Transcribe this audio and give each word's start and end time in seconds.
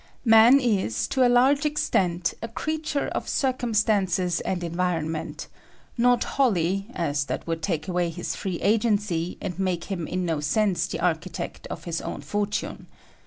Man 0.25 0.59
is 0.59 1.07
to 1.09 1.23
a 1.23 1.29
large 1.29 1.63
extent 1.63 2.33
a 2.41 2.47
creature 2.47 3.05
of 3.09 3.29
cir 3.29 3.53
cumstances 3.53 4.41
and 4.43 4.63
environment; 4.63 5.47
not 5.95 6.23
wholly, 6.23 6.87
as 6.95 7.25
that 7.25 7.45
would 7.45 7.61
take 7.61 7.87
away 7.87 8.09
his 8.09 8.35
free 8.35 8.59
agency 8.61 9.37
and 9.41 9.59
make 9.59 9.83
him 9.91 10.07
in 10.07 10.25
no 10.25 10.39
sense 10.39 10.87
the 10.87 10.99
architect 10.99 11.67
of 11.67 11.83
his 11.83 12.01
own 12.01 12.21
for 12.21 12.47
tune. 12.47 12.87